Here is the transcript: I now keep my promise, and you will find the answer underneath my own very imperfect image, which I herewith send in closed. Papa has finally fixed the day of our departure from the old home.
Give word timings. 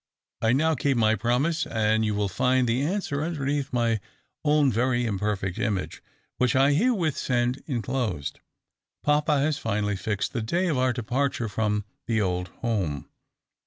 I 0.41 0.51
now 0.53 0.73
keep 0.73 0.97
my 0.97 1.13
promise, 1.13 1.67
and 1.67 2.03
you 2.03 2.15
will 2.15 2.27
find 2.27 2.67
the 2.67 2.81
answer 2.81 3.21
underneath 3.21 3.71
my 3.71 3.99
own 4.43 4.71
very 4.71 5.05
imperfect 5.05 5.59
image, 5.59 6.01
which 6.37 6.55
I 6.55 6.71
herewith 6.73 7.15
send 7.15 7.61
in 7.67 7.83
closed. 7.83 8.39
Papa 9.03 9.39
has 9.39 9.59
finally 9.59 9.95
fixed 9.95 10.33
the 10.33 10.41
day 10.41 10.67
of 10.69 10.77
our 10.79 10.91
departure 10.91 11.47
from 11.47 11.85
the 12.07 12.19
old 12.19 12.47
home. 12.63 13.09